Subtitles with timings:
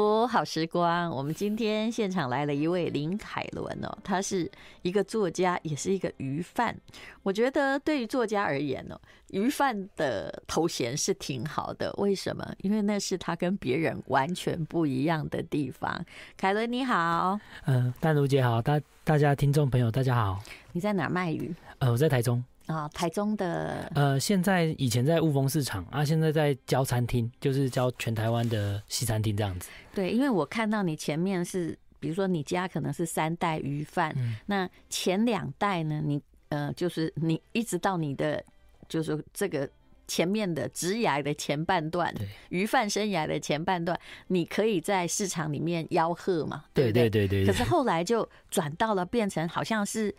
[0.00, 6.74] 福好时光，我们今天现场来了一位林凯伦哦，他是一个作家，也是一个鱼贩。
[7.22, 11.92] 我觉得对于作家而言哦，鱼贩的头衔是挺好的。
[11.98, 12.50] 为什么？
[12.62, 16.02] 因为那是他跟别人完全不一样的地方。
[16.34, 20.42] 凯伦你好，嗯、呃，淡如姐好，大大家听众朋友大家好。
[20.72, 21.54] 你在哪卖鱼？
[21.80, 22.42] 呃，我在台中。
[22.70, 29.68] 啊、哦，台中的呃，现在以前在雾峰市场啊，现在在教餐厅，就是教全台湾的西餐厅这样子。
[29.92, 38.42] 对，因为我看到你前面是，比如说你家可能是三代鱼贩，嗯、那前两代呢，你呃，就是你一直到你的，
[38.88, 39.68] 就是这个
[40.06, 43.98] 前面的职涯的前半段，对鱼贩生涯的前半段，
[44.28, 47.10] 你可以在市场里面吆喝嘛，对不对？
[47.10, 47.46] 对对对对。
[47.46, 50.14] 可是后来就转到了变成好像是。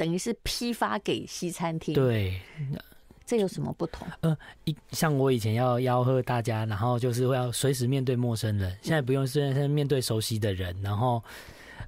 [0.00, 2.40] 等于是批发给西餐厅，对，
[3.26, 4.08] 这有什么不同？
[4.22, 11.22] 呃，一像我以前要吆喝大家，然后就是要随时面对陌生人，现在不用，现在面对熟悉的人，然后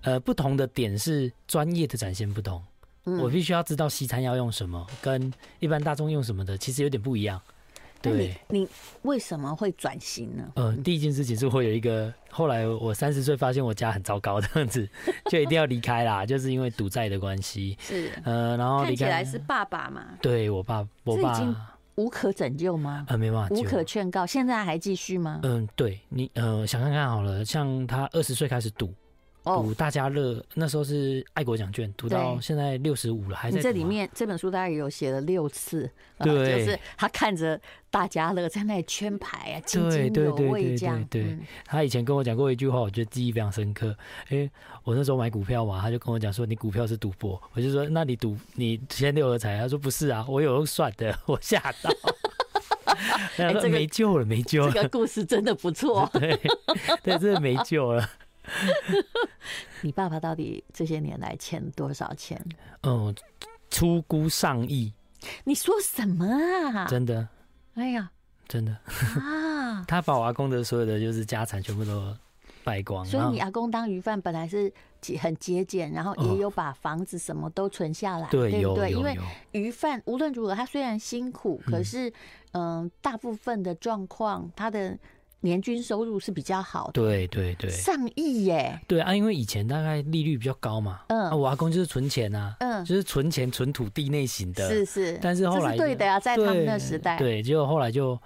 [0.03, 2.63] 呃，不同的点是专业的展现不同，
[3.05, 7.41] 我必须要知道西餐要用什么，跟一般大众用什么的，其实有点不一样。
[8.03, 8.67] 对，你
[9.03, 10.53] 为什么会转型呢？
[10.57, 14.89] 呃，第一件事情是会有一个，后来我三十岁发现我家很糟糕这样子，
[15.31, 17.77] 就一定要离开啦，就是因为赌债的关系。
[17.81, 20.03] 是，呃，然后看起来是爸爸嘛？
[20.21, 21.57] 对我爸，我爸已经
[21.97, 23.05] 无可拯救吗？
[23.09, 25.41] 呃，没办法，无可劝告，现在还继续吗？
[25.43, 28.93] 嗯，对你，呃，想看看好了，像他二十岁开始赌。
[29.45, 33.57] 赌大家乐，那时候是爱国奖券，赌到现在六十五了，还在赌。
[33.57, 41.03] 你这里面这本书大概有写了六次，对，就是他看着大家乐在那里圈牌啊，津津有味这样。
[41.11, 43.97] 对，他以前跟我讲过一句话，我觉得记忆非常深刻。
[44.29, 44.49] 哎，
[44.85, 51.91] 我那时候买股票嘛，他就跟我讲说，你股票是赌博，我就说那你赌你先六合彩，他说不是啊，我有用算的， 我吓到。
[53.39, 54.73] 哎，这个没救了，没救了。
[54.73, 56.39] 这个故事真的不错， 对，
[57.03, 58.09] 对，真的没救了。
[59.83, 62.41] 你爸爸到底这些年来欠多少钱？
[62.83, 63.15] 嗯，
[63.71, 64.93] 出估上亿。
[65.45, 66.87] 你说什么啊？
[66.87, 67.29] 真的？
[67.75, 68.11] 哎呀，
[68.49, 68.73] 真的
[69.21, 69.85] 啊！
[69.89, 72.17] 他把我阿公的所有的就是家产全部都
[72.65, 73.05] 败光。
[73.05, 74.73] 所以你阿公当鱼贩本来是
[75.21, 78.91] 很节俭，然后也有把房子什么都存下来，对不对？
[78.91, 79.17] 因为
[79.53, 82.13] 鱼贩无论如何，他虽然辛苦，可是
[82.53, 84.99] 嗯，大部分的状况他的。
[85.43, 88.81] 年均收入是比较好的，对对对，上亿耶！
[88.89, 95.19] 对啊，因为以前大概利率比较高嘛，嗯，啊、我阿公就是存钱啊，嗯，就是存钱存土地类型的，是是。
[95.21, 98.19] 但是后来是对的呀、啊，在他们那时代，对，结果后来就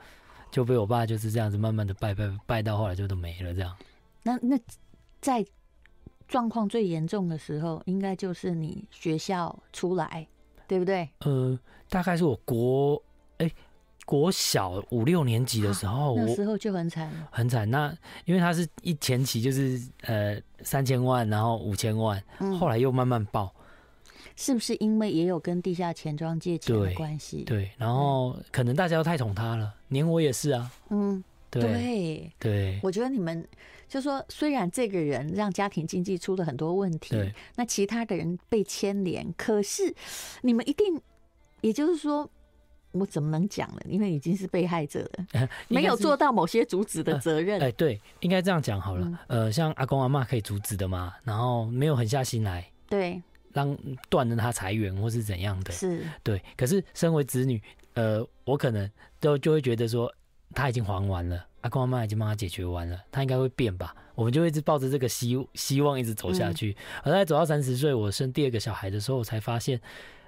[0.50, 3.76] 就被我爸就是这样子慢慢的败败败到后来就都没了这样。
[4.22, 4.58] 那那
[5.20, 5.44] 在
[6.28, 10.26] 状况最严重的时候，应该就是你学校出来，
[10.68, 11.08] 对不对？
[11.20, 13.02] 呃，大概是我国
[14.06, 17.68] 国小五六年级的时候，那时候就很惨了，很惨。
[17.68, 17.92] 那
[18.24, 22.22] 因为他是一前期就是呃三千万，然后五千万，
[22.58, 23.52] 后来又慢慢爆，
[24.36, 27.42] 是不是因为也有跟地下钱庄借钱的关系？
[27.42, 30.70] 对，然后可能大家都太宠他了，连我也是啊。
[30.90, 33.44] 嗯，对对，我觉得你们
[33.88, 37.16] 就说，虽然这个人让家庭经济出了很多问题，
[37.56, 39.92] 那其他的人被牵连，可是
[40.42, 41.02] 你们一定，
[41.60, 42.30] 也就是说。
[42.98, 43.80] 我怎么能讲呢？
[43.88, 47.60] 因为已经是被害者了， 没有做到某些阻止的责任。
[47.60, 49.18] 哎，对，应该这样讲好了。
[49.26, 53.20] 呃，像阿公阿嬷可以阻止的嘛，然后没有狠下心来，对，
[53.52, 53.76] 让
[54.08, 56.40] 断了他财源或是怎样的，是对。
[56.56, 57.60] 可是身为子女，
[57.94, 58.90] 呃，我可能
[59.20, 60.12] 都就会觉得说，
[60.54, 63.94] 他已经还完了，阿公阿妈已经帮他解决完了，他应该会变吧？
[64.14, 66.74] 我们就会一直抱着这个希希望一直走下去。
[67.02, 69.78] 而在走到三十岁，我生第二个小孩的时候，我才发现，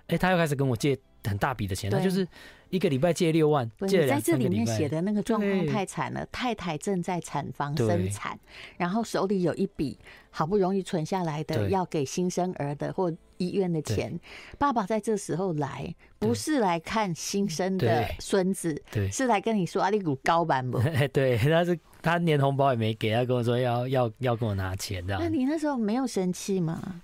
[0.09, 2.27] 哎，他又开始跟我借很大笔的钱，他就是。
[2.71, 6.27] 一个礼拜借六万，借在这里面写的那个状况太惨了。
[6.31, 8.39] 太太正在产房生产，
[8.77, 9.99] 然后手里有一笔
[10.29, 14.21] 好不容易存下来的要给新生儿的或医院的钱。
[14.59, 18.79] 爸爸在这时候来，不是来看新生的孙子，
[19.11, 20.79] 是来跟你说阿里股高版不？
[21.11, 25.23] 对，他是他连红包也没给，他跟我说要要要跟我拿钱这样。
[25.23, 27.01] 那你那时候没有生气吗？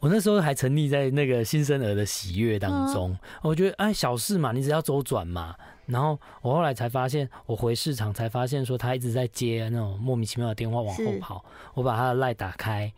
[0.00, 5.54] 我那时候还沉溺在那个新生儿的喜悦当中，我觉得哎，小事嘛，你只要周转嘛。
[5.86, 11.44] 然后我后来才发现，我回市场才发现说他一直在接那种莫名其妙的电话往后跑。
[11.74, 12.90] 我把他的赖打开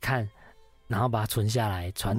[0.00, 0.28] 看，
[0.88, 2.16] 然后把它存下来，传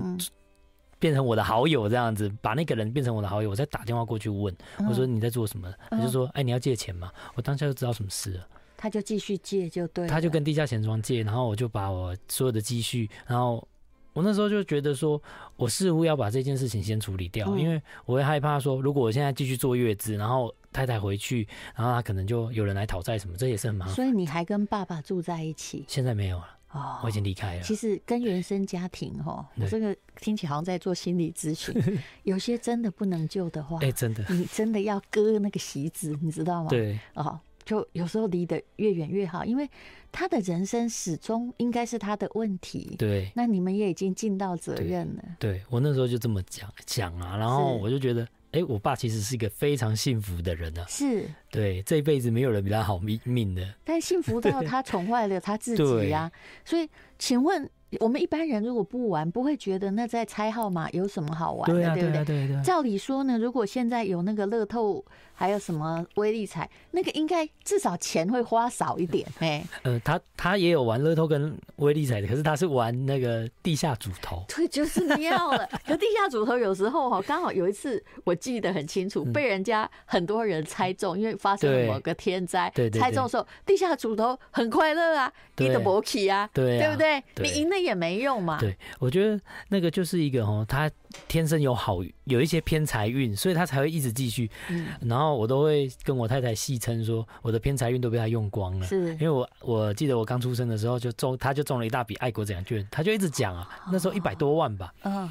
[0.99, 4.55] 变成我的好友这样子，把那个人变成我的好友，我再打电话过去问，
[4.87, 5.73] 我说你在做什么？
[5.89, 7.11] 他就说哎，你要借钱吗？
[7.33, 8.47] 我当下就知道什么事了。
[8.77, 13.67] 他就继续借就对，他就跟地下钱庄借，然后我就把我所有的积蓄，然后。
[14.13, 15.21] 我那时候就觉得说，
[15.55, 23.95] 我似乎要把这件事情先处理掉，嗯、因为我会害怕说，如果我现在继续坐月子，然后太太回去，然后他可能就有人来讨债什么，这也是很麻烦。
[23.95, 25.83] 所以你还跟爸爸住在一起？
[25.87, 26.47] 现在没有了。
[26.71, 27.61] 哦，我已经离开了。
[27.61, 31.75] 其实跟原生家庭哦，我这个听起来好像在做心理咨询。
[32.23, 36.69] 有些真的不能救的话，哎，真的，你真的要割那个席子，你知道吗？
[36.71, 39.69] 对，哦，就有时候离得越远越好，因为
[40.11, 42.95] 他的人生始终应该是他的问题。
[42.97, 45.23] 对，那你们也已经尽到责任了。
[45.39, 48.27] 对，对我那时候就这么讲讲啊，然后我就觉得。
[48.53, 56.31] 哎、欸，我爸其实是一个非常幸福的人啊，是对，这一辈子没有人比他好命命的，但幸福到 他宠坏了他自己呀、啊，
[56.63, 56.87] 所以
[57.17, 57.67] 请问。
[57.99, 62.25] 我们一般人如果不玩，不会觉得那在猜号码有什么好玩的，对，啊、对不对？
[62.25, 62.63] 对，对，对。
[62.63, 65.05] 照理说呢，如果现在有那个乐透，
[65.43, 69.27] 还有什么威力彩，那个应该至少钱会花少一点。
[69.39, 74.41] 哎，呃，他他也有玩乐透跟威力彩的，可是他是玩那个地下组头。
[74.55, 75.69] 对，就是妙了。
[75.85, 87.21] 可地下组头有时候哈，刚好有一次我记得很清楚，被人家很多人猜中，因为发生了某个天灾，对，猜中的时候，地下组头很快乐啊，你的博气啊，对，对不对？
[87.35, 87.83] 你赢了。
[87.83, 88.59] 也没用嘛。
[88.61, 89.37] 对，我觉得
[89.67, 90.89] 那个就是一个哦，他
[91.27, 94.49] 天生有好有一些偏财运，所以他才会一直继续。
[94.69, 98.85] 嗯，然后我都会跟我太太戏称说，我的偏财运都被他用光了。
[98.85, 104.93] 是，因为我我记得我刚出生的时候就中，他就中了一大笔爱国奖券，他就一直讲啊，那时候一百多万吧。
[105.03, 105.29] 嗯，哦，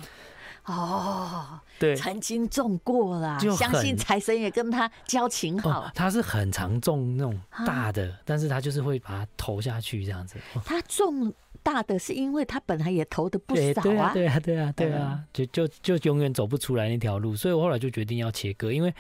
[1.79, 5.91] 对，曾经种过了，相信财神也跟他交情好。
[5.95, 10.37] 他是很常种那种大的，但是他就是会把它投下去这样子。
[10.65, 11.33] 他种。
[11.65, 18.93] 大的是因为他本来也投的不少啊，对啊，对啊，对啊，对啊，就就就永远走不出来那条路，所以我后来就决定要切割，因为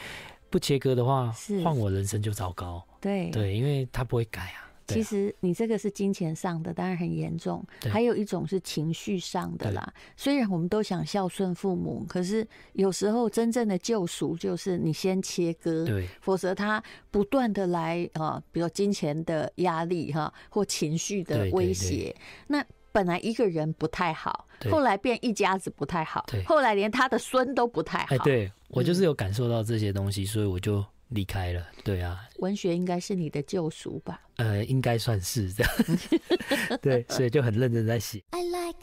[0.49, 1.35] 不切割的话，
[1.65, 2.81] 换我人生就糟糕。
[3.00, 4.70] 对对，因为他不会改啊。
[4.93, 7.65] 其实你这个是金钱上的，当然很严重。
[7.91, 9.93] 还有一种是情绪上的啦。
[10.17, 22.15] 虽然我们都想孝顺父母，可是有时候真正的救赎就是你先切割，对，否则他不断的来啊，比如金钱的压力哈，或情绪的威胁。
[22.47, 28.19] 那本来一个人不太好，后来变一家子不太好，后来连他的孙都不太好。
[28.25, 30.85] 对，我就是有感受到这些东西，所以我就。
[31.12, 34.20] 离开了，对啊，文学应该是你的救赎吧？
[34.37, 35.73] 呃，应该算是这样，
[36.82, 38.23] 对，所以就很认真在写。
[38.31, 38.79] I like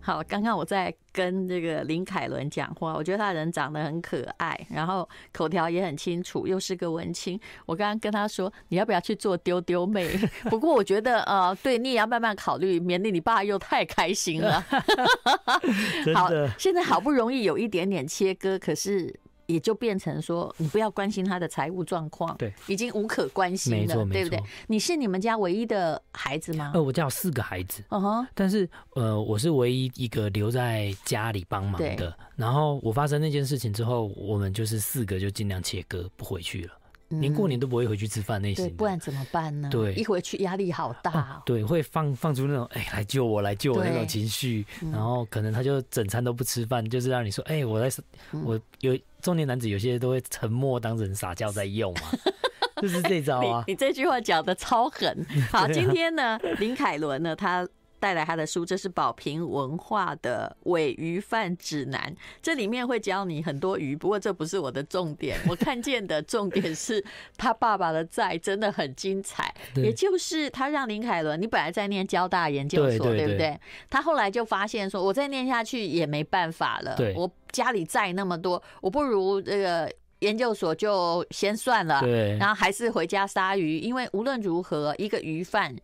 [0.00, 7.38] 好，刚刚我在跟这个林凯伦讲话，我觉得他人长得很可爱，然后口条也很清楚，又是个文青。
[7.66, 10.08] 我刚刚跟他说，你要不要去做丢丢妹？
[10.50, 14.60] 不过我觉得，呃，对，你也要慢慢考虑，免得你爸又太开心了。
[16.14, 19.20] 好，现在好不容易有一点点切割，可是。
[19.46, 24.42] 也就变成说，你不要关心他的财务状况，对，已经无可关心了，对不对？
[24.66, 26.72] 你是你们家唯一的孩子吗？
[26.74, 32.16] 呃，我家有四个孩子，嗯哼，但是呃，我是唯一一个留在家里帮忙的。
[32.36, 36.72] 然后我发生那件事情之后，我们就是四个就尽量切割，不回去了。
[37.08, 39.68] 连过年都不会回去吃饭那些，不然怎么办呢？
[39.70, 41.42] 对，一回去压力好大。
[41.44, 44.66] 对，会放放出那种哎，来救我，来救我那种情绪。
[44.92, 48.02] 然后可能他就整餐都不吃饭，就是让你说哎，我在，
[48.44, 52.00] 我有中年男子，有些都会沉默当成撒娇在用嘛，
[52.82, 53.64] 就是这招啊。
[53.66, 55.26] 你这句话讲的超狠。
[55.50, 57.66] 好， 今天呢，林凯伦呢，他。
[58.04, 65.38] 带来他的书，这是宝瓶文化的《尾鱼饭指南》，这里面会教你很多鱼，不过这不是我的重点。
[65.48, 67.02] 我看见的重点是
[67.38, 73.58] 他爸爸的债真的很精彩，也就是他让林凯伦，你本来在念交大研究所，对不对？
[73.88, 85.74] 他后来就发现说，我再念下去也没办法了，我家里债那么多，我不如这个研究所就先算了，对然后还是回家杀鱼，因为无论如何，一个鱼贩。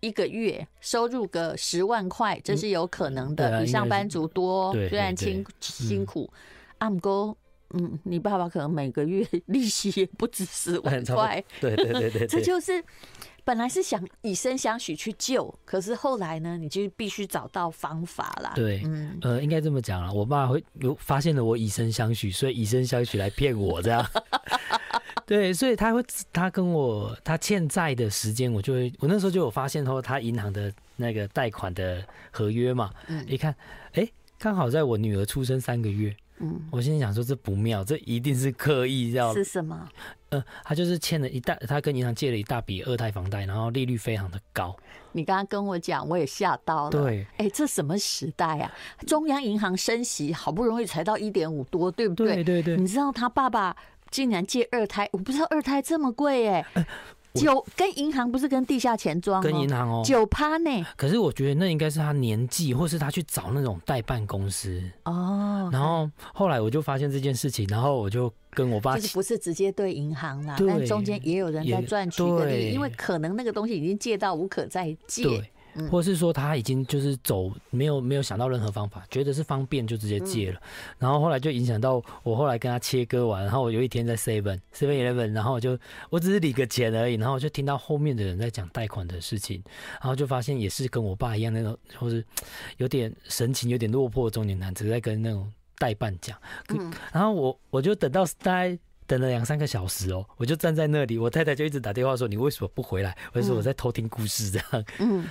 [0.00, 4.72] 一个月收入个十万块，这是有可能的，比上班族多。
[4.72, 6.30] 虽然辛辛苦，
[6.78, 7.36] 阿姆哥，
[7.74, 11.42] 嗯，你爸爸可能每个月利息也不止十万 块。
[11.60, 12.82] 对对对对， 这就是
[13.44, 18.52] 本来是想以身相许去救，可是后来呢，你就必须找到方法啦。
[18.54, 24.04] 对，嗯，呃，应该这么讲了，我爸会有发现了我以身相许，所以以身相许来骗我这样。
[25.30, 33.54] 对，所以他会，他跟我他欠债的时间，我就会，我那时候就有发现说他银行的那个贷款的合约嘛，嗯，一看，
[33.92, 34.04] 哎，
[34.40, 39.88] 刚好在我女儿出生三个月，嗯，我心里想说这不妙，这一定是刻意要是什么？
[40.30, 44.76] 呃，他就是欠了一大，他跟银行借了一大笔二胎房贷，然后利率非常的高。
[45.12, 46.90] 你刚刚跟我讲，我也吓到了。
[46.90, 48.72] 对，哎，这什么时代啊？
[49.06, 52.42] 中央银行升息，好不容易才到一点五多，对不对？
[52.42, 52.76] 对对对。
[52.76, 53.76] 你知道他爸爸？
[54.10, 56.86] 竟然借二胎，我不知道二胎这么贵哎、欸。
[57.32, 60.84] 九跟银行不是跟地下钱庄，跟银行哦，九趴呢。
[60.96, 65.70] 可是我觉得那应该是他年纪，或是他去找那种代办公司哦。
[65.72, 75.48] 然后后来我就发现这件事情，然后我就跟我爸，就是不是直接对银行啦，但中间也有人在赚取个利，因为可能那个东西已经借到无可再借。
[75.90, 85.78] 或是说他已经就是走没有没有想到任何方法，觉得是方便就直接借了，嗯、然后后来就影响到我后来跟他切割完，然后我有一天在 Seven Seven Eleven，然后我就
[86.10, 89.62] 我只是理个钱而已，然后我就听到后面的人在讲贷款的事情，
[90.00, 92.24] 然后就发现也是跟我爸一样那种，或是
[92.78, 96.36] 有点神情有点落魄的中年男子在跟那种代办讲，
[96.68, 103.16] 嗯、然后我我就等到大概等了两三个小时哦，我就站在那里，我太太就一直打电话说，你为什么不回来？
[103.32, 105.24] 我就说我在偷听故事这样，嗯。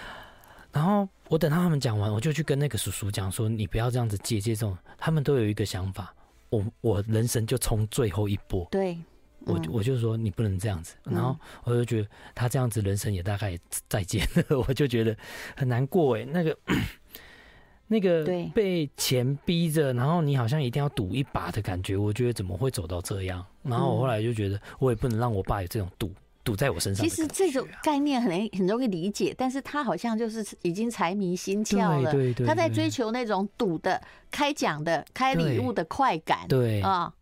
[0.71, 6.13] 然后我等到他们讲完，我就去跟那个叔叔讲说：“你不要这样子借借这种。”他们都有一个想法，
[6.49, 8.67] 我我人生就冲最后一波。
[8.69, 8.97] 对，
[9.45, 10.95] 我我就说你不能这样子。
[11.03, 13.57] 然后我就觉得他这样子人生也大概
[13.87, 15.15] 再见了， 我就觉得
[15.55, 16.25] 很难过哎。
[16.25, 16.55] 那个
[17.87, 18.23] 那个
[18.53, 23.43] 被钱逼着，然后你好像一定要赌一把的感觉，我觉得怎么会走到这样？
[23.63, 26.13] 然后我后来就觉得，我也不能让我爸有这种赌。
[26.49, 27.07] 赌在我身上。
[27.07, 32.11] 其实这种概念很很容易理解，但是他好像就是已经财迷心窍了。
[32.11, 34.01] 对对，他在追求那种赌的、
[34.31, 36.47] 开奖的、开礼物的快感。
[36.47, 37.13] 对啊，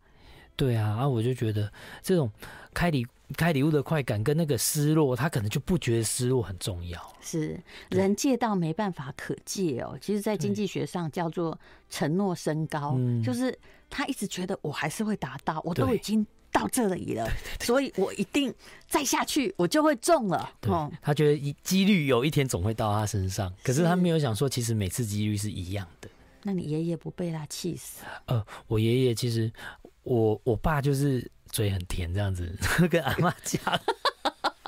[0.56, 1.70] 对啊，啊我就觉得
[2.02, 2.30] 这种
[2.72, 3.06] 开礼
[3.36, 6.98] 开礼物的快感跟那个失落，他可能就不觉得失落很重要。
[7.20, 9.98] 是人借到没办法可借哦。
[10.00, 11.58] 其实，在经济学上叫做
[11.90, 13.56] 承诺升高，就是
[13.90, 16.26] 他一直觉得我还是会达到，我都已经。
[16.50, 18.52] 到这里了，所以我一定
[18.88, 20.50] 再下去，我就会中了。
[20.60, 26.08] 对，他觉得一几率有一天总会到他身上，可是他没有想说，其实每次几率是一样的。
[26.42, 28.02] 那你爷爷不被他气死？
[28.26, 29.52] 呃，我爷爷其实，
[30.02, 32.56] 我我爸就是嘴很甜，这样子
[32.88, 33.60] 跟阿妈讲。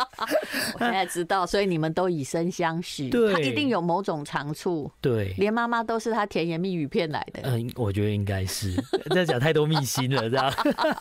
[0.74, 7.40] 我现在知道，所以你们都以身相许，对，他一定有某种长处，对，连妈妈都是他甜言蜜语骗来的。
[7.44, 8.74] 嗯，我觉得应该是
[9.14, 10.52] 在讲太多秘辛了，这样。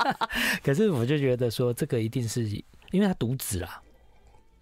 [0.63, 2.43] 可是我就觉得说，这个一定是
[2.91, 3.81] 因为他独子啦。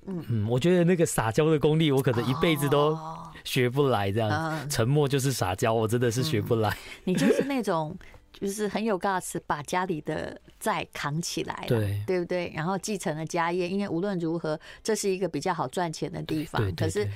[0.06, 2.98] 嗯嗯，我觉得那个撒娇的功力，我可能一辈子都
[3.44, 4.10] 学不来。
[4.10, 6.76] 这样，沉默就是撒娇，我真的是学不来。
[7.04, 7.94] 你就是那种。
[8.40, 12.52] 就是很有 guts，把家里的债扛起来，对对不对？
[12.56, 16.74] 然后继承了家业，因为无论如何，这是一个比较好赚钱的地方。
[16.76, 17.08] 可是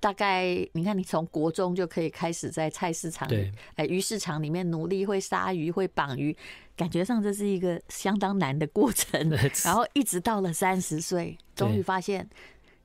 [0.00, 6.36] 大概你看，你从国中就可以开始在菜市场里、哎鱼市场里面努力，会杀鱼，会绑鱼，
[6.76, 9.30] 感觉上这是一个相当难的过程。
[9.64, 12.28] 然后一直到了三十岁，终于发现，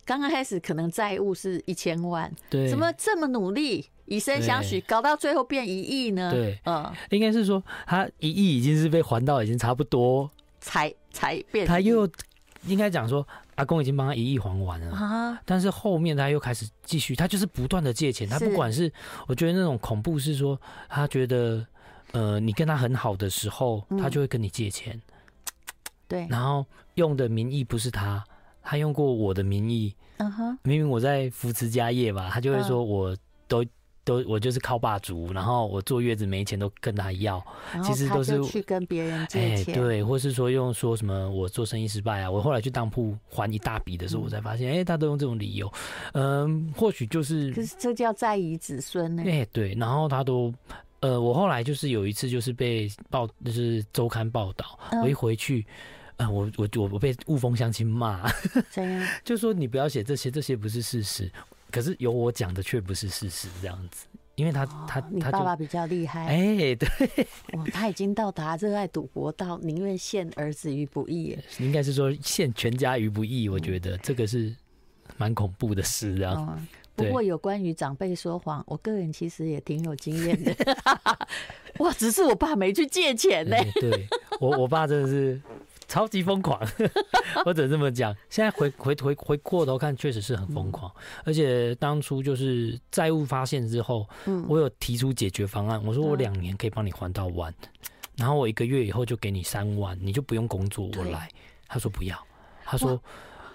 [0.06, 3.90] 刚刚开始可能债务是一千万，对，怎么这么努力？
[4.10, 6.32] 以身相许，搞到最后变一亿呢？
[6.32, 11.68] 对，嗯，应该是说他一亿已经是被还到，已经差不多，才才变。
[11.68, 12.10] 他又
[12.66, 14.96] 应该讲说，阿公已经帮他一亿还完了。
[14.96, 18.28] 啊，但是后面他又开始继续，他就是不断的借钱。
[18.28, 18.92] 他不管是
[19.28, 21.64] 我觉得那种恐怖是说，他觉得
[22.12, 25.00] 呃，你跟他很好的时候，他就会跟你借钱，
[26.08, 28.24] 对，然后用的名义不是他，
[28.64, 33.16] 他用过我的名义，嗯哼，明明我在扶持家业吧，他就会说我
[33.48, 33.64] 都。
[34.10, 37.44] 都我就是靠霸主，然后我坐月子没钱都跟他要，
[37.84, 45.72] 其实都是去跟别人借钱，对，或是说用说什么我做生意失败啊，我后来去当铺还一大笔的时候，我才发现，哎，他都用这种理由，
[46.14, 49.22] 嗯，或许就是，可是这叫在遗子孙呢？
[49.24, 50.52] 哎，对，然后他都，
[51.02, 55.64] 呃，我后来就是有一次就是被报，就是周刊报道，我一回去，
[56.18, 58.28] 呃，我我我我被雾峰乡亲骂，
[58.72, 59.08] 怎样？
[59.24, 61.32] 就说你不要写这些，这些不是事实。
[61.72, 66.88] 可是有我讲的却不是事实，这样子，因为他、哦、他你爸爸比较厉害，哎、欸，对，
[67.54, 73.48] 哇，他已经到达热爱赌博到宁愿陷儿子于不义，应该是说陷全家于不义。
[73.48, 74.56] 我觉得这个是
[75.18, 76.58] 蛮恐怖的事，这样。
[76.58, 80.56] 嗯、不过有关于长辈说谎，我个人其实也挺有经验的。
[81.80, 83.72] 哇，只是我爸没去借钱呢、欸。
[83.80, 84.08] 对
[84.40, 85.40] 我，我爸真的是。
[85.90, 86.58] 超级疯狂，
[87.44, 90.90] 或者这么讲，现在回回回回过头看，确实是很疯狂。
[91.26, 94.08] 而且当初就是债务发现之后，
[94.48, 97.54] 我有提出解决方案，我说我两年可以帮你还到完，
[98.16, 101.28] 然后我一个月以后就给你三万，你就不用工作，我来。
[101.68, 102.18] 他说不要，
[102.64, 103.02] 他说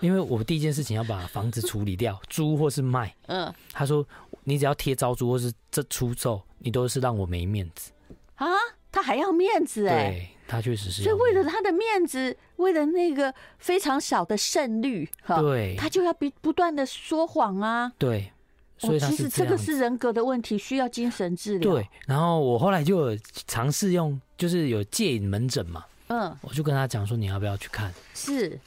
[0.01, 3.15] 因为我第一件事情要把房子处理掉， 租或是卖。
[3.27, 4.07] 嗯，他说
[4.43, 7.93] 你只要贴招租或是这出售，你都是让我没面子。
[8.35, 8.47] 啊。
[8.93, 11.03] 他还要面子哎、他确实是。
[11.03, 17.93] 所以为了他的面子，为了那个非常少的胜率，哈，对，他就要不不断的说谎啊。
[17.99, 18.33] 对，
[18.79, 21.73] 所以其实这个是人格的问题，需要精神治疗。
[21.73, 27.93] 对，然后我后来就有尝试用，就是有戒瘾门诊嘛，嗯，我就跟他讲说，你要不要去看？
[28.15, 28.59] 是，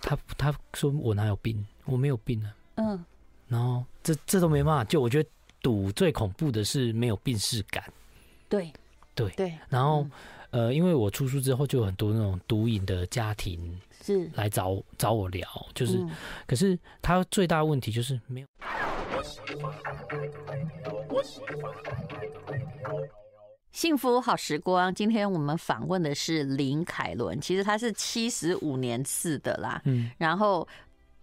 [0.00, 2.54] 他他说我哪有病，我没有病啊。
[2.76, 3.04] 嗯，
[3.48, 5.00] 然后这这都没办法救。
[5.00, 5.28] 我觉得
[5.60, 7.82] 赌最恐怖的是没有病识感。
[8.48, 8.72] 对
[9.14, 9.58] 对对。
[9.68, 10.10] 然后、嗯、
[10.50, 14.30] 呃，因为我出书之后，就有很多那种毒瘾的家庭是。
[14.34, 16.10] 来找找我聊，就是、嗯，
[16.46, 18.46] 可是他最大的问题就是没有。
[23.72, 30.66] 幸福好时光，今天我们访问的是林凯伦，其实他是七十五年次的啦，嗯，然后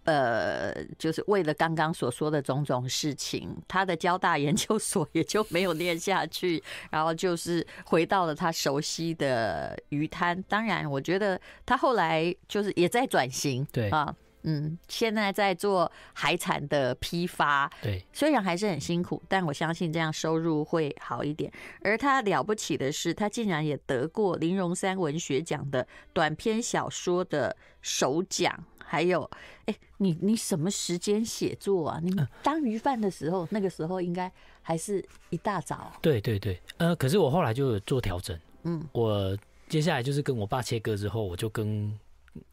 [0.06, 10.42] 呃，就是为了刚刚所说的种种事情，他的交大研究所也就没有念下去，然后就是回到了他熟悉的鱼滩。
[10.48, 14.14] 当然，我觉得他后来就是也在转型，对啊。
[14.48, 21.52] 嗯，现在在做海产的批发，对，虽然还是很辛苦，但我相信这样收入会好一点。
[21.82, 28.56] 而他了不起的是，他竟然也得过林荣三文学奖的短篇小说的首奖。
[28.86, 29.22] 还有，
[29.66, 32.00] 哎、欸，你你什么时间写作啊？
[32.02, 35.92] 你当鱼贩的时候、嗯，那个时候应该还是一大早。
[36.00, 38.38] 对对对，呃，可是我后来就有做调整。
[38.62, 39.36] 嗯，我
[39.68, 41.98] 接下来就是跟我爸切割之后，我就跟。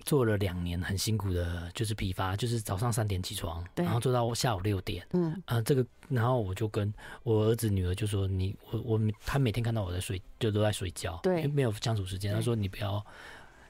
[0.06, 5.06] 做了两年很辛苦的，就是批发，就是早上三点起床，然后做到下午六点。
[5.12, 13.06] 嗯，啊、呃，这个，然后我就跟我儿子女儿就说：“你，我，我，他每天看到我在睡，就都在睡觉，对，没有相处时间。”他说：“你不要，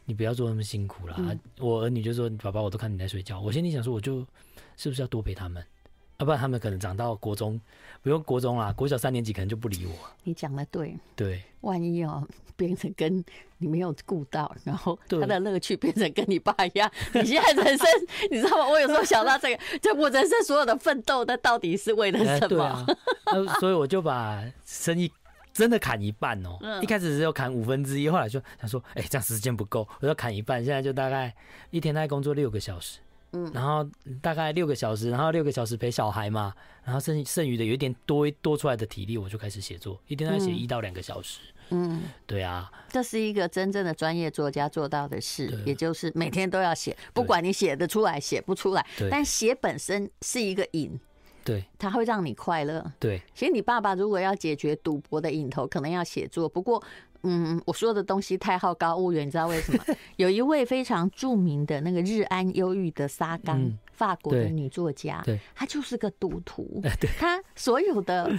[0.05, 1.15] 你不要做那么辛苦啦。
[1.17, 4.25] 嗯”我儿女就说：“爸爸，我都看你在睡觉。”我心里想说：“我就
[4.77, 5.63] 是不是要多陪他们？
[6.19, 7.59] 要不然他们可能长到国中，
[8.01, 9.93] 不用国中啦，国小三年级可能就不理我。”
[10.23, 12.27] 你讲的对，对，万一哦。
[12.55, 13.25] 变成跟
[13.57, 16.89] 你没有顾到，然后他的乐趣变成跟你爸一样。
[17.11, 17.87] 你现在人生，
[18.29, 18.69] 你知道吗？
[18.69, 22.85] 我有时候想到这个，就我人生所有的奋斗，那到底是为了什么？
[23.59, 25.11] 所以我就把生意
[25.53, 26.57] 真的砍一半哦。
[26.81, 30.63] 一开始只有砍五分之一，后来就想说，哎，这样时间不够，我要砍一半。
[30.65, 31.33] 现在就大概
[31.69, 32.99] 一天大概工作六个小时，
[33.31, 33.87] 嗯，然后
[34.21, 41.39] 大概六个小时，然后六个小时陪小孩嘛，然后剩剩余的有一点多多出来的体力，我就开始写作，一天大概写一到两个小时。
[41.69, 50.99] 嗯，对啊，这是一个真正的专业作家做到的事，也就是每天都要写，不管你写得出来写不出来，但写本身是一个瘾，
[51.43, 52.83] 对，它会让你快乐。
[52.99, 56.47] 对，其实你爸爸如果要解决赌博的瘾头，可能要写作。
[56.47, 56.81] 不过，
[57.23, 59.83] 嗯，我说的东西太好高骛远，你知道为什么？
[60.17, 66.81] 有一位非常著名的那个日安忧郁的沙冈、嗯，法国的女作家，对，她就是个赌徒，
[67.19, 68.31] 她所有的。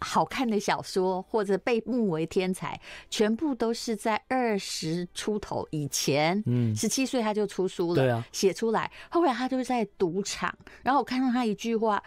[0.00, 8.90] 好看的小说或者被目为天才，全部都是在二十出头以前，嗯，十七岁他就出书了，对啊，写出来。
[9.10, 12.02] 后来他就在赌场，然后我看到他一句话，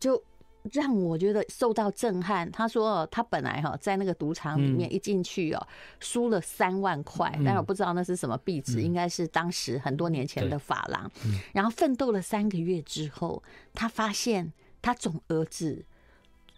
[0.00, 0.20] 就
[0.72, 2.50] 让我觉得受到震撼。
[2.50, 5.64] 他说他本来哈在那个赌场里面一进去哦，
[6.00, 11.08] 输了三万块，但我不知道那是什么币值，应该是当时很多年前的法郎。
[11.52, 13.40] 然后奋斗了三个月之后，
[13.72, 15.84] 他发现他总额只。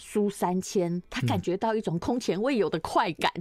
[0.01, 3.33] 输三千，他感觉到一种空前未有的快感。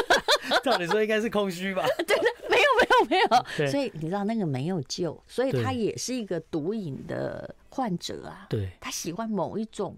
[0.62, 1.86] 照理说应该是空虚吧？
[1.98, 3.70] 对 对，没有没有没有。
[3.70, 8.46] 所以你知道那个没有救，所以他也是一个毒瘾的患者啊。
[8.50, 9.96] 对，他喜欢某一种，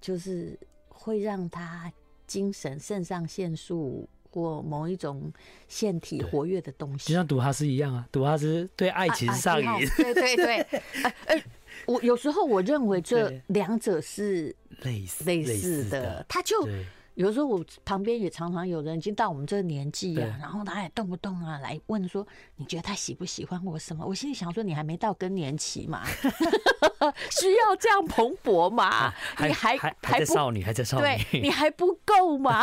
[0.00, 1.90] 就是会让他
[2.26, 5.32] 精神肾上腺素或某一种
[5.68, 9.66] 腺体活跃的东西，就像赌哈斯一样啊，赌哈斯对爱情上瘾。
[9.66, 11.42] 啊啊、对对对。
[11.86, 16.68] 我有时候我认为这两者是类似类似的，他就
[17.14, 24.04] 有时候我旁边也常常有人已经到我们这个年纪啊，然后他也动不动啊来问说，你觉得他喜不喜欢我什么？
[24.04, 26.04] 我心里想说，你还没到更年期嘛，
[27.30, 29.14] 需要这样蓬勃吗？
[29.40, 32.62] 你还还在少女，还在少女，对，你还不够吗？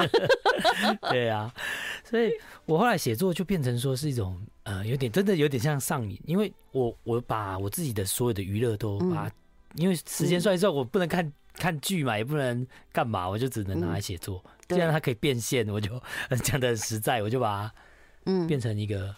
[1.09, 1.51] 对啊，
[2.13, 2.31] 所以
[2.65, 4.39] 我后来写作就变成说是一种。
[4.65, 9.31] 呃，有点真的有点像上瘾，因为我我把我自己的所有的娱乐都把、嗯，
[9.75, 14.41] 因为时间算一算，我不能看看剧嘛，也不能干嘛，我就只能拿来写作。
[14.69, 16.01] 既、嗯、然它可以变现，我就
[16.45, 17.73] 讲的很实在，我就把它
[18.23, 18.47] 嗯。
[18.47, 19.13] 变成一个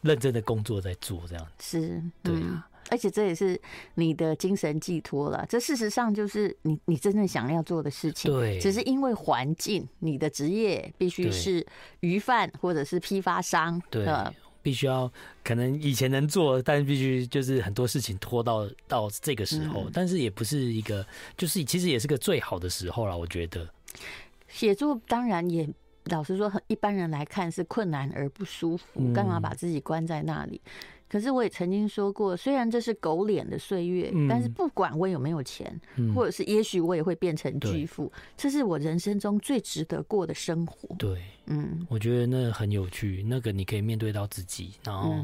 [0.00, 1.78] 认真的工作在做，这样子。
[1.78, 3.60] 是，对啊，而且这也是
[3.94, 5.44] 你的精神寄托了。
[5.48, 8.32] 这事实上就是你你真正想要做的事情。
[8.32, 11.66] 对，只是因为环境，你的职业必须是
[12.00, 13.80] 鱼贩或者是批发商。
[13.90, 14.04] 对。
[14.04, 14.32] 呃
[14.66, 15.08] 必须要
[15.44, 23.16] 可能以前能做，但是必须就是很多事情拖到到这个时候，嗯，但是也不是一个，就是其实也是个最好的时候了。
[23.16, 23.64] 我觉得
[24.48, 25.72] 写作当然也
[26.06, 30.60] 老实说，一般人来看是困难而不舒服，干嘛把自己关在那里？
[31.08, 40.94] 可是我也曾经说过，虽然这是狗脸的岁月，嗯，但是不管我有没有钱，嗯，或者是也许我也会变成巨富，这是我人生中最值得过的生活。
[40.96, 45.14] 对，嗯，我觉得那很有趣，那个你可以面对到自己，然后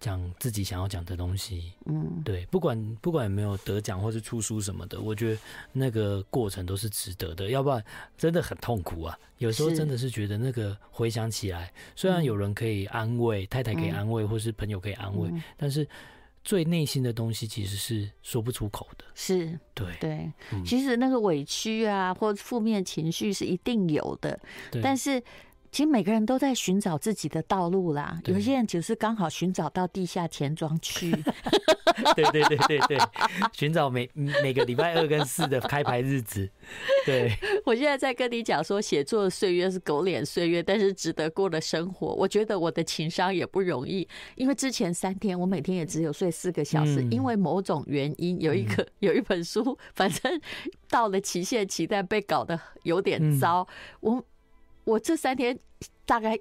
[0.00, 1.72] 讲自己想要讲的东西。
[1.86, 5.40] 嗯，对，不管不管有没有得奖或是出书什么的，我觉得
[5.72, 7.84] 那个过程都是值得的，要不然
[8.16, 9.18] 真的很痛苦啊。
[9.38, 15.86] 有时候真的是觉得那个回想起来，虽然有人可以安慰，太太可以安慰，或是朋友可以安慰，但是。
[16.44, 20.32] 最内心的东西其实是说不出口的，是对对。
[20.64, 24.38] 其实那个委屈啊，或负面情绪是一定有的，
[24.80, 25.20] 但是。
[25.72, 31.10] 其实每个人都在寻找自己的道路啦，有些人只是刚好寻找到地下钱庄去。
[32.14, 32.98] 对对对对对，
[33.52, 36.48] 寻找每每个礼拜二跟四的开牌日子。
[37.06, 37.32] 对，
[37.64, 42.08] 我现在在跟你讲说，写作的岁月是狗脸岁月，但是值得过的生活。
[42.14, 50.40] 我觉得我的情商也不容易，因为之前三天我每天也只有睡四个小时，因为某种原因，有一个 有一本书，反正
[50.90, 53.66] 到了期限期，但被搞得有点糟。
[54.00, 54.22] 我。
[54.86, 55.58] 我这三天
[56.06, 56.38] 大概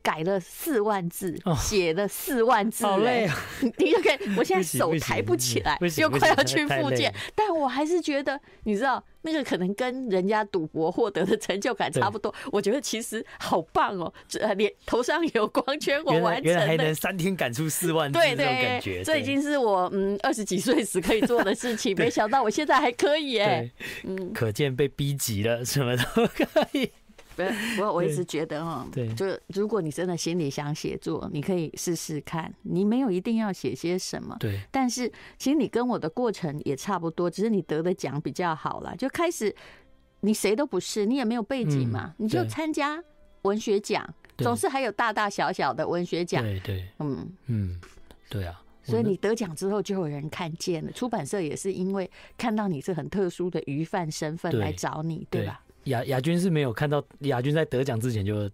[0.00, 3.36] 改了四万字，写了四万字，好累啊！
[3.78, 12.32] 你就看， 我现在手抬不起来，又快要去复健，但我还是觉得，你知道，那个可能跟人家赌博获得的成就感差不多。
[12.52, 23.70] 我觉得其实好棒哦，这脸头上有光圈，我完成还能三天赶出四万字，对对，感觉这已经是我嗯二十几岁时可以做的事情， 没想到我现在还可以哎，
[24.04, 26.90] 嗯，可见被逼急了，什么都可以。
[27.38, 32.52] 不，我我一直觉得哈，对，就如果你真的心里想写作，你可以试试看。
[32.62, 34.60] 你没有一定要写些什么，对。
[34.72, 38.96] 但是其实你跟我的过程也差不多，只是你得的奖比较好了。
[38.96, 39.54] 就开始，
[40.20, 43.02] 你谁都不是，你也没有背景嘛，你就参加
[43.42, 44.04] 文学奖，
[44.38, 47.80] 总是还有大大小小的文学奖，对对，嗯嗯，
[48.28, 48.60] 对啊。
[48.82, 50.90] 所以你得奖之后，就有人看见了。
[50.92, 55.62] 出版社也是因为看到你是很特殊的鱼贩身份来找你，对吧？
[55.84, 58.50] 亚亚军是没有看到亚军在得奖之前就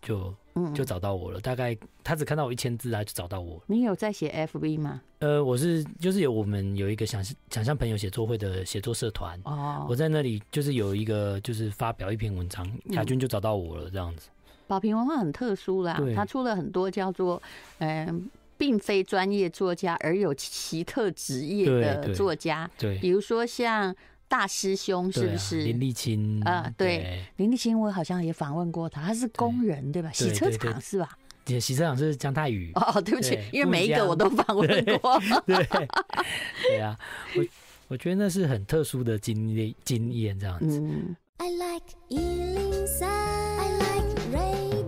[0.00, 0.34] 就
[0.74, 3.62] 就找到我了，大概他只看到我一千字，他就找到我。
[3.66, 5.00] 你有在写 FB 吗？
[5.20, 14.28] 呃，我是就是有我们有一个想想象朋友写作会的写作社团哦，我在那里就是有一个就是发表一篇文章，亚军就找到我了，这样子。
[14.66, 17.40] 宝瓶文化很特殊啦，他出了很多叫做
[17.78, 23.94] 嗯，并非专业作家而有奇特职业的作家，对，比如说像。
[24.32, 26.72] 大师兄是不是林立清啊？
[26.74, 30.10] 对，林立清我好像也访问过他，他是工人对吧？
[30.10, 31.10] 洗车厂是吧？
[31.44, 32.72] 对，洗车厂是江太宇。
[32.74, 34.66] 哦，对不起，因为每一个我都访问
[35.00, 35.20] 过。
[35.44, 35.62] 对
[36.66, 36.98] 对啊，
[37.36, 37.44] 我
[37.88, 40.80] 我觉得那是很特殊的经历经验，这样子。
[40.80, 41.14] 嗯。
[41.36, 44.86] I like 103, I like radio。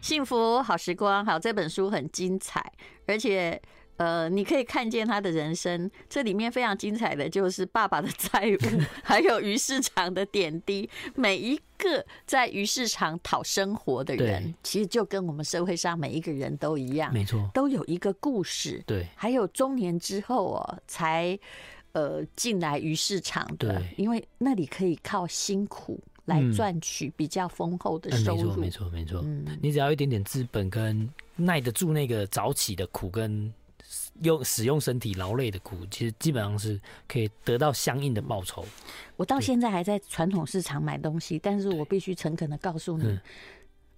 [0.00, 2.72] 幸福好时光，好，这本书很精彩，
[3.06, 3.60] 而且。
[4.00, 8.58] 呃，你可以看见他的人生，这里面非常精彩的就是爸爸的债务，
[9.04, 10.88] 还有鱼市场的点滴。
[11.14, 18.82] 每一个在鱼市场讨生活的人，其实就跟我们社会上每一个人都一样，没错，都有一个故事。
[18.86, 21.38] 对，还有中年之后哦，才
[21.92, 28.54] 呃进来鱼市场的，因为那里可以靠辛苦来赚取比较丰厚的收入。
[28.56, 29.56] 没错，没错，没错。
[29.60, 33.52] 你只要一点点资本跟耐得住那个早起的苦跟。
[34.22, 38.64] 用使用身体劳累的苦，其实基本上是可以得到相应的报酬。
[39.16, 43.18] 我到现在还在传统市场买东西，但是我必须诚恳的告诉你，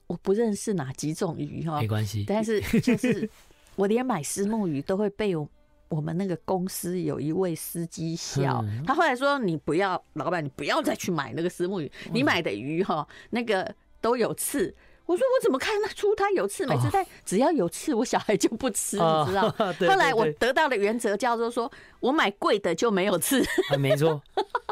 [0.06, 2.24] 我不认识哪几种鱼哈，没关系。
[2.26, 3.28] 但是 就是
[3.76, 5.48] 我连买石目鱼都会被我
[5.88, 16.64] 我们那个公司有一位司机笑，他后来说：“你不要，老板，你不要再去买那个石目鱼，你买的鱼哈，那个都有刺。”我说我怎么看得出它有刺？
[16.66, 19.50] 每次但只要有刺，我小孩就不吃，你知道？
[19.58, 23.44] 后来我得到的原则叫做说，我买贵的就没有刺。
[23.78, 24.22] 没错，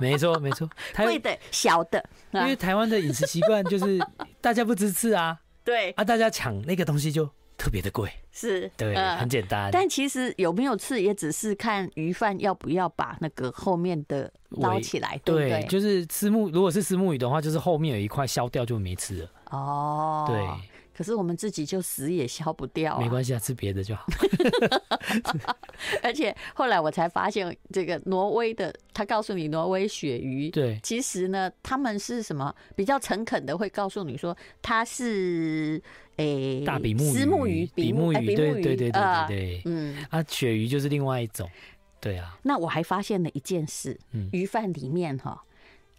[0.00, 0.68] 没错，没错。
[0.96, 3.98] 贵的小的，因为台湾的饮食习惯就是
[4.40, 8.08] 大家不吃刺啊， 对啊，大家抢那个东西就特别的贵。
[8.30, 9.68] 是，对，很简单。
[9.72, 15.66] 但其实有没有刺，也只是看鱼贩要不要把那个后面的捞起来，对不对？
[15.68, 19.30] 就是虱目，如果是虱目鱼的话，就是后面有一块削掉就没刺了。
[19.50, 20.40] 哦，对，
[20.96, 24.06] 可是我们自己就死也消不掉，没关系啊，吃别的就好。
[26.02, 35.82] 而且后来我才发现，这个挪威的，他告诉你挪威鳕鱼，对，其实呢，他们是什么比较诚恳的，会告诉你说它是
[36.16, 41.50] 诶大比目鱼、虱目鱼、比目鱼，对对对对对对，嗯，啊，鳕鱼就是另外一种，
[42.00, 42.38] 对啊。
[42.42, 43.98] 那我还发现了一件事，
[44.32, 45.42] 鱼贩里面哈，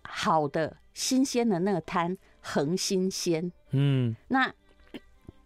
[0.04, 2.18] 好的新鲜的那个摊。
[2.42, 4.52] 很新鲜，嗯，那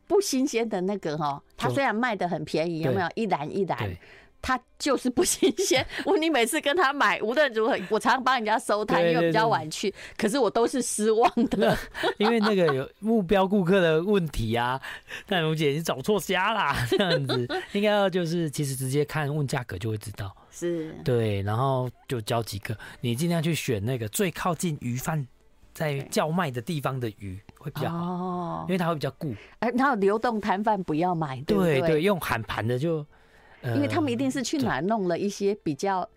[0.07, 3.07] 不新鲜的那个哈，它虽然卖的很便宜，有没有？
[3.15, 3.95] 一篮一篮？
[4.41, 5.83] 它就是不新鲜。
[6.05, 11.75] 我你每次跟他买，无论如何，我常常帮人家收摊，因为比较晚去，可是我都是失望的，
[12.19, 14.79] 因为那个有目标顾客的问题啊。
[15.25, 17.47] 淡如姐，你找错家啦， 这样子。
[17.71, 20.93] 应该要就是其实直接看问价格就会知道，是。
[21.03, 25.27] 对，然后就教几个，你尽量去选那个最靠近鱼贩
[25.75, 29.35] 在叫卖的地方的鱼会比较好，哦，因为它会比较固。
[29.59, 33.05] 哎，然后流动摊贩不要买，对对，对，用喊盘的就。
[33.61, 36.07] 因为他们一定是去哪弄了一些比较，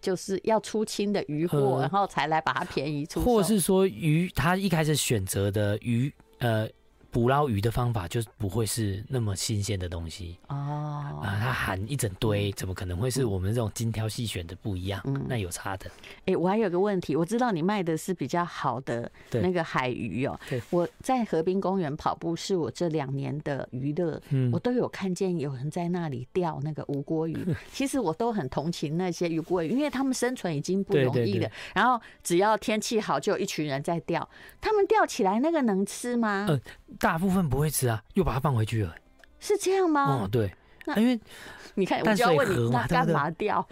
[0.00, 3.20] 就是要出清的鱼货，然后才来把它便宜出。
[3.20, 6.68] 或是说鱼，他一开始选择的鱼，呃。
[7.10, 15.00] 捕捞鱼的方法就不会是那么新鲜的东西哦啊，它含一整堆，怎么可能会是我们这种精挑细选的不一样？
[15.04, 15.90] 嗯，那有差的。
[16.26, 20.38] 哎，我还有个问题，我知道你卖的是比较好的那个海鱼哦。
[20.50, 27.36] 对，我在河滨公园跑步是我这两年的娱乐，嗯，我都有看见有人在那里钓那个吴锅鱼。
[27.72, 31.50] 其实我都很同情那些鱼锅鱼，因为他们生存已经不容易了。
[31.74, 34.28] 然后只要天气好，就有一群人在钓。
[34.60, 36.46] 他们钓起来那个能吃吗？
[36.50, 36.60] 嗯。
[36.98, 38.94] 大部分不会吃啊，又把它放回去了。
[39.40, 40.22] 是这样吗？
[40.24, 40.52] 哦，对，
[40.96, 41.18] 因为
[41.74, 43.66] 你看，我就要问你，那干嘛钓？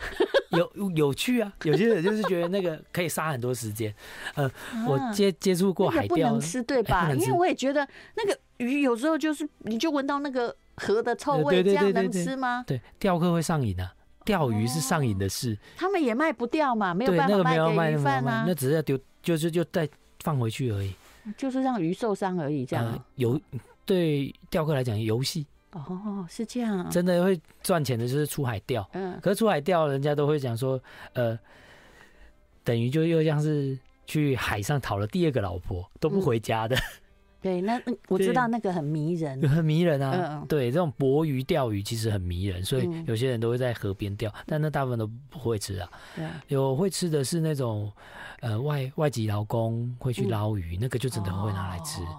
[0.51, 3.93] 有有趣啊，有些人就是觉得那个可以杀很多时间。
[4.37, 4.49] 呃，
[4.87, 7.11] 我接接触过海钓，不能吃对吧？
[7.13, 12.63] 因为我也觉得那个鱼有时候就是，你就闻到那个河的臭味，这样能吃吗？
[12.65, 13.93] 对，钓客会上瘾啊，
[14.25, 15.59] 钓鱼是上瘾的事。
[15.77, 19.89] 他们也卖不掉嘛，没有办法卖给鱼贩啊，那只是要丢，就是就再
[20.21, 20.95] 放回去而已。
[21.37, 23.05] 就是让鱼受伤而已，这样。
[23.17, 25.47] 游、呃、对钓客来讲游戏。
[25.73, 26.89] 哦，是这样，啊。
[26.91, 30.81] 真的会赚钱的就是出海钓，嗯，可是出海钓人家都会讲说，
[31.13, 31.39] 呃，
[32.65, 36.75] 等于就又像是去海上讨了第二个老婆，都不回家的。
[36.77, 36.81] 嗯、
[37.41, 40.41] 对，那我知道那个很迷人，很迷人啊。
[40.41, 45.89] 嗯、对，这种博鱼钓鱼其实很迷人，所以有些人都会在河边钓，但那大部分都不会吃啊。
[46.17, 47.93] 嗯、有会吃的是那种。
[48.41, 52.03] 呃，外外籍劳工会去捞鱼，嗯、那个就真的会拿来吃。
[52.03, 52.19] 哦、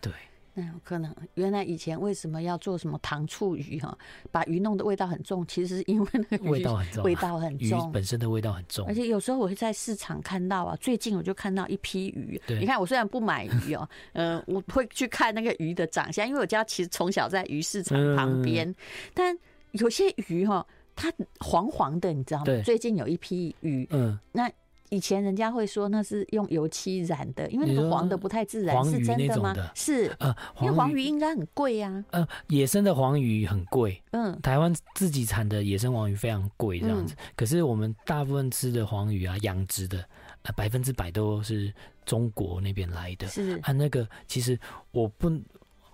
[0.00, 0.12] 对，
[0.58, 3.96] 那有可能原来以前为什么要做什么糖醋鱼哈，
[4.32, 8.86] 把鱼弄的味道很重，其实是因为那个味道很重，味道很重，本身的味道很重。
[8.88, 12.40] 而且有时候我会在市场看到啊，最近我就看到一批鱼。
[12.48, 18.74] 你看，我虽然不买鱼哦，嗯、呃，我会去看那个鱼的长相，因为我家其实从小在鱼市场旁边，嗯、
[19.12, 19.38] 但
[19.72, 22.62] 有些鱼哈，它黄黄的，你知道吗？
[22.64, 24.50] 最近有一批鱼，嗯，那。
[24.90, 29.54] 以前人家会说那是用油漆染的，因为那个黄的不太自然，是真的吗？
[29.74, 32.04] 是，呃，因为黄鱼应该很贵呀。
[32.10, 37.14] 呃，野生的黄鱼很贵，嗯，台湾自己产的野生黄鱼非常贵，这样子。
[37.34, 40.04] 可是我们大部分吃的黄鱼啊，养殖的，
[40.42, 41.72] 呃，百分之百都是
[42.04, 43.26] 中国那边来的。
[43.28, 44.58] 是，它那个其实
[44.92, 45.30] 我不，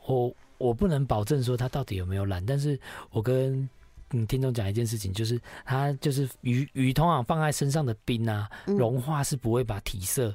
[0.07, 2.79] 我我不能保证说它到底有没有染，但是
[3.11, 3.69] 我跟。
[4.13, 10.35] 嗯，听众讲一件事情，就是它就是鱼鱼通常放在身上的冰啊，融化是不会把体色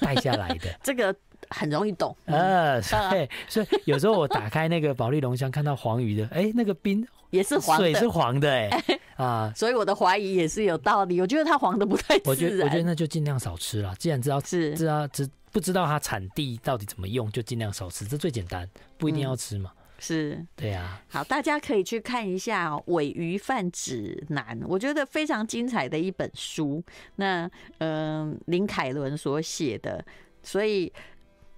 [0.00, 0.68] 带下来的。
[0.82, 1.14] 这个
[1.48, 2.16] 很容易懂。
[2.26, 2.80] 呃，
[3.10, 8.70] 对，所以有时候我打开那个保利龙箱，看到黄鱼的，哎，那个冰也是黄的，水是黄的，哎
[9.16, 11.20] 啊，所以我的怀疑也是有道理。
[11.20, 12.20] 我觉得它黄的不太。
[12.24, 13.94] 我觉得我觉得那就尽量少吃了。
[13.98, 19.72] 既然知道是知道知不知道它产地到底怎么用，就尽量少吃，这最简单，不一定要吃嘛。
[19.98, 26.82] 是对呀，好，大家可以去看一下《鮪鱼贩指南》，我觉得非常精彩的一本书。
[27.16, 30.04] 那嗯、呃，林凯伦所写的，
[30.42, 30.92] 所以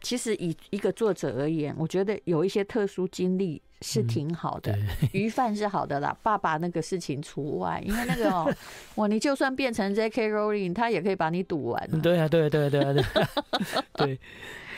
[0.02, 4.72] 其实以一个作者而言，我觉得有一些特殊经历是挺好的。
[4.72, 8.50] 嗯、 鱼贩是好的啦，爸爸那个事情除外，因为那个哦，
[8.94, 10.30] 哇，你就算变成 J.K.
[10.30, 12.00] Rowling，他也可以把你堵完。
[12.00, 13.04] 对啊，对对对对
[13.92, 14.18] 对。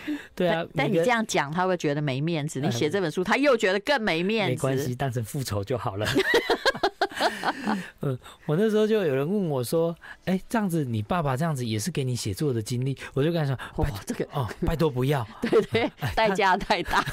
[0.34, 2.60] 对啊，但你这样讲，他会觉得没面子。
[2.60, 4.52] 你写这本书，他又觉得更没面子。
[4.52, 6.06] 没关系，当成复仇就好了。
[8.02, 9.94] 嗯，我那时候就有人问我说
[10.26, 17.04] ：“哎，这样子，你爸爸这样子也是给你写作的经历？”我就跟他说：“哇，这个哦，拜托不要， 对对， 代价太大。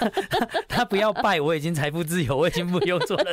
[0.67, 3.25] 他不要拜，我已经财富自由，我已经不用做了。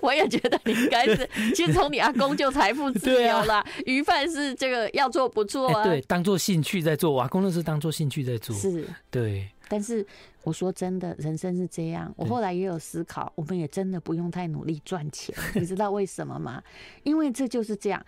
[0.00, 3.64] 我也觉得你应该是，其实从你阿公就财富自由了。
[3.86, 5.84] 鱼贩是这个要做不做啊？
[5.84, 7.10] 对，当做兴趣在做。
[7.10, 8.54] 我阿公那是当做兴趣在做。
[8.56, 9.48] 是，对。
[9.68, 10.04] 但是
[10.44, 12.12] 我说真的，人生是这样。
[12.16, 15.34] 我后来也有思考，我们也真的不用太努力赚钱。
[15.54, 16.62] 你知道为什么吗？
[17.04, 18.04] 因为这就是这样。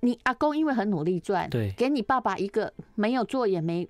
[0.00, 3.86] 你阿公因为很努力赚，对，给你爸爸一个没有做也没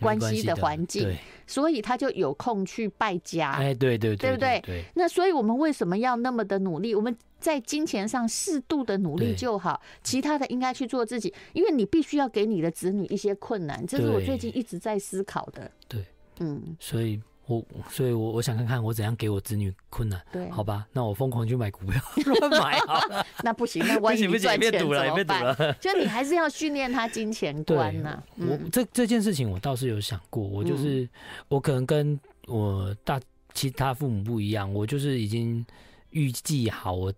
[0.00, 1.14] 关系的环境，
[1.46, 3.52] 所以他就有空去败家。
[3.52, 4.84] 哎，对对对，对不对？
[4.94, 6.94] 那所以我们为什么要那么的努力？
[6.94, 11.32] 我们在金钱上适度的努力就好，其他的应该去做自己。
[11.52, 15.70] 因为你必须要给你的子女一些困难，这是我最近一直在思考的。
[15.86, 16.02] 对。
[16.40, 20.20] 嗯，所以我所以我，我我想看看我怎样给我子女困难。
[20.32, 23.26] 对，好吧，那我疯狂去买股票， 乱买好了。
[23.42, 25.76] 那不行，那万一赚钱怎么办？
[25.80, 28.24] 就你还是要训练他金钱观呐、啊。
[28.36, 31.10] 我这这件事情我倒是有想过，我就是、嗯、
[31.48, 33.20] 我可能跟我大
[33.52, 35.64] 其他父母不一样，我就是已经
[36.10, 37.12] 预计好我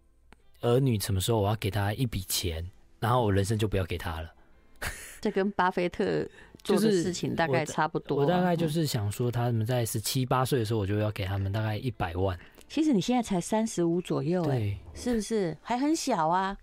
[0.62, 2.64] 儿女什么时候我要给他一笔钱，
[2.98, 4.32] 然后我人生就不要给他了。
[5.22, 6.28] 这跟巴菲特。
[6.64, 12.38] 做的事情大概差不多，我大概就是想说，他们在十七八岁的时候，我就要给他们大概一百万。
[12.68, 16.56] 其实你现在才三十五左右，哎，是不是还很小啊？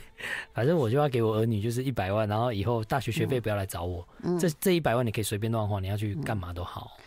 [0.52, 4.06] 反正我就要给我儿女就是一百万，然后以后大学学费不要来找我。
[4.38, 6.98] 这这一百万你可以随便乱花，你要去干嘛都好。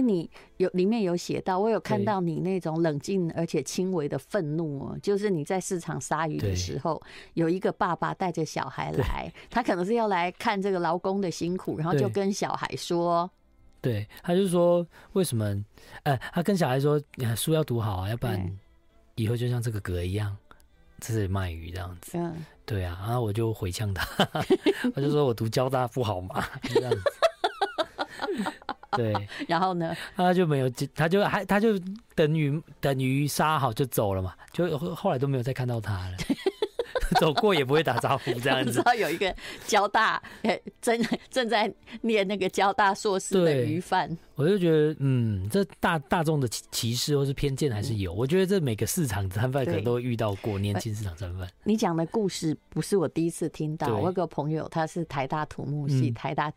[0.00, 7.00] 你有里面有写到，我有看到你那种冷静而且轻微的愤怒哦，就是你在市场杀鱼的时候，
[7.34, 13.30] 有一个爸爸带着小孩来，他可能是要来看这个劳工的辛苦，然后就跟小孩说，
[13.80, 15.64] 对，他就说为什么？
[16.02, 17.00] 呃，他跟小孩说，
[17.36, 18.58] 书要读好啊，要不然
[19.14, 20.36] 以后就像这个哥一样，
[21.00, 22.18] 这是卖鱼这样子。
[22.18, 24.06] 嗯，对啊，然后我就回呛他，
[24.94, 27.02] 我就说我读交大不好嘛， 这样子。
[28.92, 29.14] 对，
[29.48, 29.96] 然后呢？
[30.14, 31.78] 他就没有，他就还，他就
[32.14, 36.16] 等于等于杀好就走了嘛，就后来都没有再看到他了。
[37.20, 38.72] 走过也不会打招呼，这样子。
[38.72, 39.32] 知道有一个
[39.64, 40.20] 交大
[40.80, 48.12] 正正在念那个交大硕士的鱼贩，我就觉得，嗯，这大大众的歧视或是偏见还是有。
[48.12, 51.48] 我觉得这每个市场摊贩可能都会遇到过年轻市场摊贩。
[51.62, 56.52] 你讲的故事不是我第一次听到，我有个朋友他是台大土木系，台大。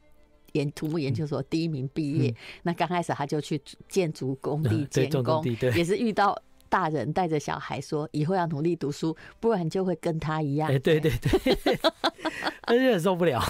[0.54, 5.44] 研土木研究所第一名毕业，嗯、那刚开始他就去建筑工地监工，
[5.76, 10.70] 也是遇到大人带着小孩说，以后要努力读书，不然就会跟他一样。
[10.70, 11.76] 哎，对对对，
[12.62, 13.42] 他就很受不了。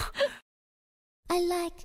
[1.28, 1.76] I like